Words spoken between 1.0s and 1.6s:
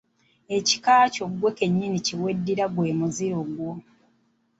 kyo ggwe